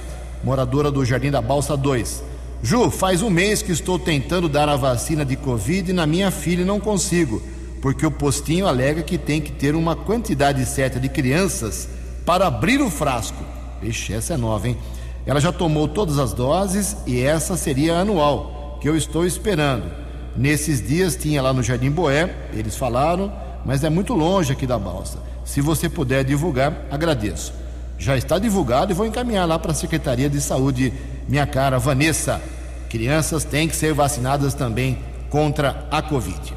[0.43, 2.23] moradora do Jardim da Balsa 2.
[2.61, 6.61] Ju, faz um mês que estou tentando dar a vacina de Covid na minha filha
[6.61, 7.41] e não consigo,
[7.81, 11.89] porque o postinho alega que tem que ter uma quantidade certa de crianças
[12.23, 13.43] para abrir o frasco.
[13.81, 14.77] Vixe, essa é nova, hein?
[15.25, 19.91] Ela já tomou todas as doses e essa seria anual, que eu estou esperando.
[20.37, 23.33] Nesses dias tinha lá no Jardim Boé, eles falaram,
[23.65, 25.17] mas é muito longe aqui da balsa.
[25.43, 27.51] Se você puder divulgar, agradeço
[27.97, 30.93] já está divulgado e vou encaminhar lá para a Secretaria de Saúde,
[31.27, 32.39] minha cara Vanessa.
[32.87, 34.99] Crianças têm que ser vacinadas também
[35.31, 36.53] contra a Covid.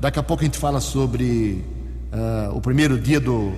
[0.00, 1.64] Daqui a pouco a gente fala sobre
[2.12, 3.52] uh, o primeiro dia do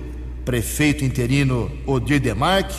[0.45, 2.75] prefeito interino Odir Demarque,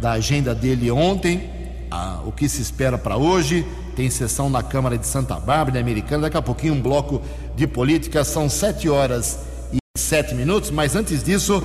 [0.00, 1.48] da agenda dele ontem,
[1.90, 3.64] uh, o que se espera para hoje.
[3.94, 6.22] Tem sessão na Câmara de Santa Bárbara, Americana.
[6.22, 7.22] Daqui a pouquinho um bloco
[7.54, 8.24] de política.
[8.24, 9.38] São sete horas
[9.72, 11.62] e sete minutos, mas antes disso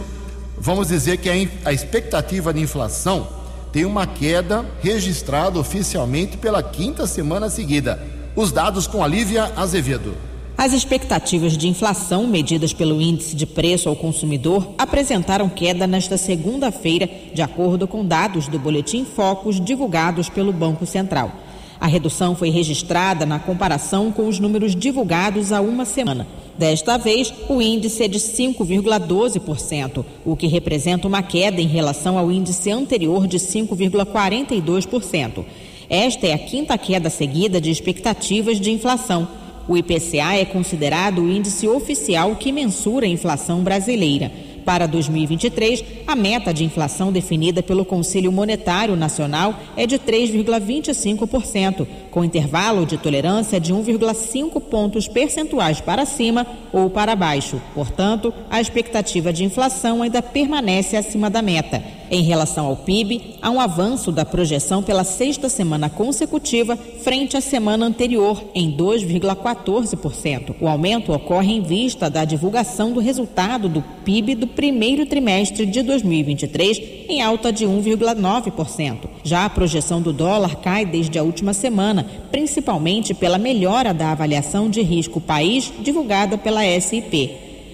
[0.57, 1.33] vamos dizer que a,
[1.69, 3.27] a expectativa de inflação
[3.71, 8.01] tem uma queda registrada oficialmente pela quinta semana seguida.
[8.35, 10.15] Os dados com a Lívia Azevedo.
[10.57, 17.09] As expectativas de inflação medidas pelo índice de preço ao consumidor apresentaram queda nesta segunda-feira,
[17.33, 21.31] de acordo com dados do Boletim Focus divulgados pelo Banco Central.
[21.79, 26.27] A redução foi registrada na comparação com os números divulgados há uma semana.
[26.57, 32.29] Desta vez, o índice é de 5,12%, o que representa uma queda em relação ao
[32.29, 35.45] índice anterior de 5,42%.
[35.89, 39.25] Esta é a quinta queda seguida de expectativas de inflação.
[39.69, 44.29] O IPCA é considerado o índice oficial que mensura a inflação brasileira.
[44.69, 52.23] Para 2023, a meta de inflação definida pelo Conselho Monetário Nacional é de 3,25%, com
[52.23, 57.61] intervalo de tolerância de 1,5 pontos percentuais para cima ou para baixo.
[57.73, 61.99] Portanto, a expectativa de inflação ainda permanece acima da meta.
[62.11, 67.41] Em relação ao PIB, há um avanço da projeção pela sexta semana consecutiva frente à
[67.41, 70.55] semana anterior, em 2,14%.
[70.59, 75.83] O aumento ocorre em vista da divulgação do resultado do PIB do primeiro trimestre de
[75.83, 79.09] 2023, em alta de 1,9%.
[79.23, 81.98] Já a projeção do dólar cai desde a última semana,
[82.31, 87.31] principalmente pela melhora da avaliação de risco país divulgada pela SIP.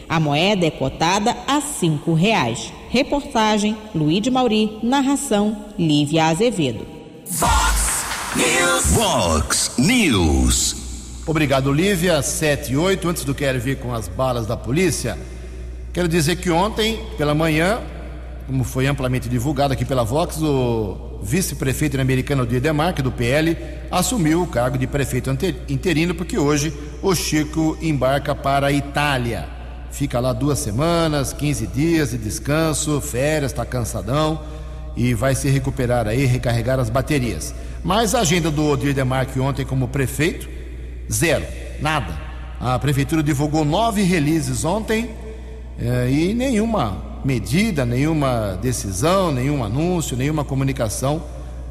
[0.07, 2.71] A moeda é cotada a cinco reais.
[2.89, 6.85] Reportagem Luiz de Mauri, narração Lívia Azevedo.
[7.25, 8.05] Fox
[8.35, 8.85] News.
[8.95, 10.75] Fox News.
[11.27, 12.21] Obrigado, Lívia.
[12.21, 13.09] 7 e 8.
[13.09, 15.17] Antes do Quero Vir com as balas da polícia,
[15.91, 17.81] quero dizer que ontem, pela manhã,
[18.45, 23.57] como foi amplamente divulgado aqui pela Vox, o vice-prefeito americano de Demarque, do PL,
[23.91, 25.29] assumiu o cargo de prefeito
[25.67, 29.55] interino, porque hoje o Chico embarca para a Itália
[29.95, 34.41] fica lá duas semanas, 15 dias de descanso, férias, está cansadão
[34.95, 37.55] e vai se recuperar aí, recarregar as baterias.
[37.81, 40.49] Mas a agenda do Odir Demarque ontem como prefeito,
[41.09, 41.45] zero,
[41.81, 42.13] nada.
[42.59, 45.11] A prefeitura divulgou nove releases ontem
[45.79, 51.23] eh, e nenhuma medida, nenhuma decisão, nenhum anúncio, nenhuma comunicação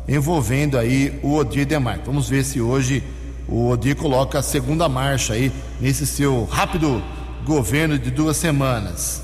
[0.09, 2.05] envolvendo aí o Odir Demarque.
[2.05, 3.05] Vamos ver se hoje
[3.49, 7.01] o Odir coloca a segunda marcha aí nesse seu rápido
[7.47, 9.23] governo de duas semanas.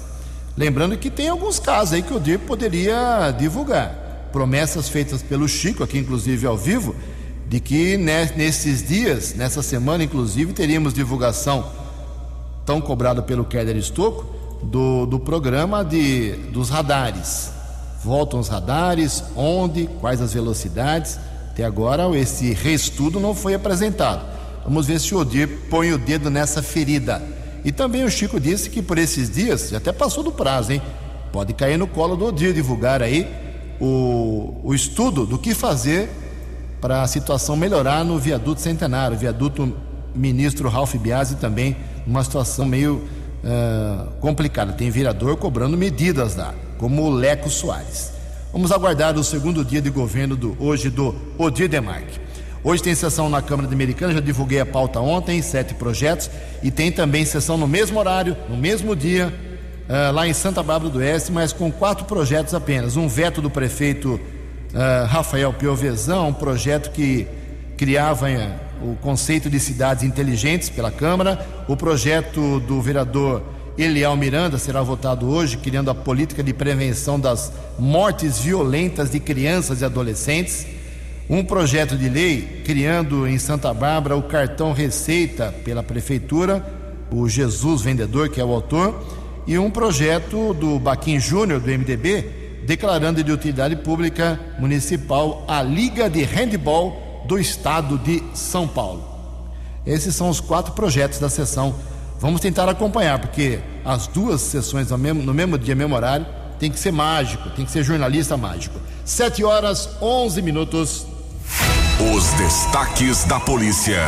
[0.57, 4.29] Lembrando que tem alguns casos aí que o DIR poderia divulgar.
[4.33, 6.95] Promessas feitas pelo Chico, aqui inclusive ao vivo,
[7.49, 11.73] de que nesses dias, nessa semana inclusive, teríamos divulgação
[12.65, 17.51] tão cobrada pelo Keller Estocco do, do programa de, dos radares.
[18.03, 21.19] Voltam os radares, onde, quais as velocidades.
[21.51, 24.25] Até agora esse reestudo não foi apresentado.
[24.65, 27.23] Vamos ver se o Odir põe o dedo nessa ferida
[27.65, 30.83] e também o Chico disse que por esses dias, até passou do prazo, hein?
[31.33, 33.29] Pode cair no colo do Odir divulgar aí
[33.81, 36.11] o, o estudo do que fazer
[36.81, 39.75] para a situação melhorar no viaduto centenário, viaduto
[40.15, 43.07] ministro Ralph Biasi também, uma situação meio
[43.45, 44.73] uh, complicada.
[44.73, 48.13] Tem vereador cobrando medidas lá, como o Leco Soares.
[48.53, 52.19] Vamos aguardar o segundo dia de governo do, hoje do Odir Demarque.
[52.63, 56.29] Hoje tem sessão na Câmara Americana, já divulguei a pauta ontem, sete projetos,
[56.63, 59.33] e tem também sessão no mesmo horário, no mesmo dia,
[59.89, 62.97] uh, lá em Santa Bárbara do Oeste, mas com quatro projetos apenas.
[62.97, 64.21] Um veto do prefeito
[64.75, 67.27] uh, Rafael Piovesan, um projeto que
[67.79, 73.43] criava uh, o conceito de cidades inteligentes pela Câmara, o projeto do vereador
[73.79, 79.81] Eliel Miranda será votado hoje, criando a política de prevenção das mortes violentas de crianças
[79.81, 80.67] e adolescentes.
[81.29, 86.65] Um projeto de lei criando em Santa Bárbara o cartão Receita pela Prefeitura,
[87.11, 89.01] o Jesus Vendedor, que é o autor,
[89.47, 96.11] e um projeto do Baquim Júnior, do MDB, declarando de utilidade pública municipal a Liga
[96.11, 99.05] de Handball do Estado de São Paulo.
[99.87, 101.75] Esses são os quatro projetos da sessão.
[102.19, 106.27] Vamos tentar acompanhar, porque as duas sessões no mesmo, no mesmo dia, mesmo horário,
[106.59, 108.79] tem que ser mágico, tem que ser jornalista mágico.
[109.05, 111.07] Sete horas, onze minutos.
[112.15, 114.01] Os destaques da polícia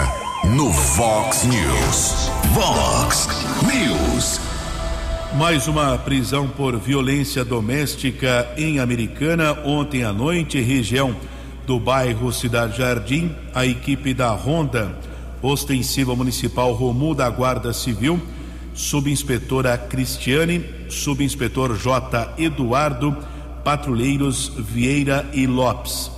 [0.44, 2.30] no Vox News.
[2.52, 3.28] Vox
[3.62, 4.40] News.
[5.34, 11.16] Mais uma prisão por violência doméstica em Americana ontem à noite, região
[11.66, 13.34] do bairro Cidade Jardim.
[13.54, 14.96] A equipe da Ronda
[15.40, 18.20] Ostensiva Municipal Romu da Guarda Civil,
[18.74, 22.34] subinspetora Cristiane, subinspetor J.
[22.38, 23.16] Eduardo,
[23.64, 26.10] patrulheiros Vieira e Lopes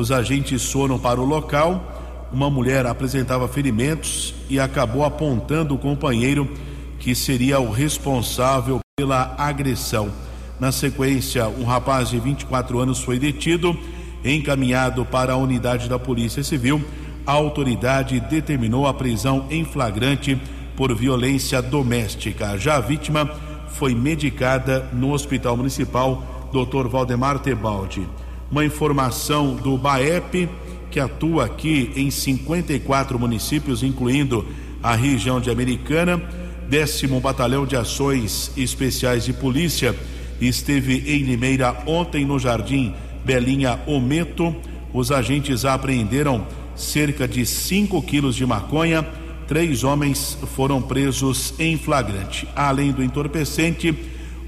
[0.00, 2.28] os agentes foram para o local.
[2.32, 6.50] Uma mulher apresentava ferimentos e acabou apontando o companheiro
[6.98, 10.10] que seria o responsável pela agressão.
[10.58, 13.76] Na sequência, um rapaz de 24 anos foi detido,
[14.24, 16.82] encaminhado para a unidade da Polícia Civil.
[17.26, 20.40] A autoridade determinou a prisão em flagrante
[20.76, 22.56] por violência doméstica.
[22.58, 23.30] Já a vítima
[23.68, 26.88] foi medicada no Hospital Municipal Dr.
[26.88, 28.06] Valdemar Tebaldi.
[28.50, 30.48] Uma informação do BAEP,
[30.90, 34.44] que atua aqui em 54 municípios, incluindo
[34.82, 36.20] a região de Americana,
[36.68, 39.94] décimo Batalhão de Ações Especiais de Polícia
[40.40, 42.94] esteve em Limeira ontem no Jardim
[43.24, 44.54] Belinha Ometo.
[44.92, 49.06] Os agentes apreenderam cerca de 5 quilos de maconha.
[49.46, 52.48] Três homens foram presos em flagrante.
[52.54, 53.94] Além do entorpecente,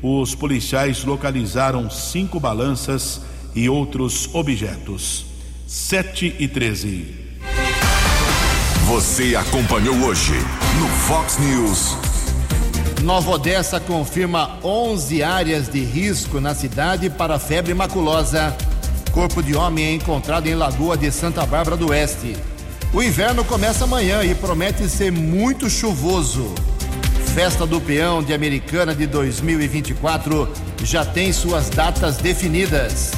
[0.02, 3.20] os policiais localizaram cinco balanças
[3.54, 5.26] e outros objetos.
[5.66, 7.06] 7 e 13.
[8.86, 10.34] Você acompanhou hoje
[10.78, 12.11] no Fox News.
[13.03, 18.57] Nova Odessa confirma 11 áreas de risco na cidade para febre maculosa.
[19.11, 22.36] Corpo de homem é encontrado em Lagoa de Santa Bárbara do Oeste.
[22.94, 26.55] O inverno começa amanhã e promete ser muito chuvoso.
[27.34, 30.48] Festa do Peão de Americana de 2024
[30.84, 33.11] já tem suas datas definidas.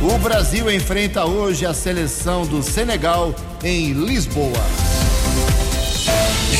[0.00, 4.64] O Brasil enfrenta hoje a seleção do Senegal em Lisboa.